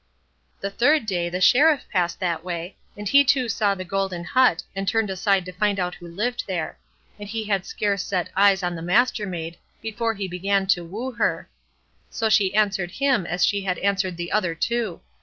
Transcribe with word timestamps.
The 0.61 0.71
third 0.71 1.05
day 1.05 1.29
the 1.29 1.39
Sheriff 1.39 1.85
passed 1.91 2.19
that 2.21 2.43
way, 2.43 2.75
and 2.97 3.07
he 3.07 3.23
too 3.23 3.47
saw 3.47 3.75
the 3.75 3.85
golden 3.85 4.23
hut, 4.23 4.63
and 4.75 4.87
turned 4.87 5.11
aside 5.11 5.45
to 5.45 5.51
find 5.51 5.79
out 5.79 5.93
who 5.93 6.07
lived 6.07 6.45
there; 6.47 6.79
and 7.19 7.29
he 7.29 7.43
had 7.43 7.67
scarce 7.67 8.01
set 8.01 8.31
eyes 8.35 8.63
on 8.63 8.73
the 8.75 8.81
Mastermaid, 8.81 9.57
before 9.79 10.15
he 10.15 10.27
began 10.27 10.65
to 10.65 10.83
woo 10.83 11.11
her. 11.11 11.47
So 12.09 12.29
she 12.29 12.55
answered 12.55 12.89
him 12.89 13.27
as 13.27 13.45
she 13.45 13.61
had 13.61 13.77
answered 13.77 14.17
the 14.17 14.31
other 14.31 14.55
two. 14.55 15.01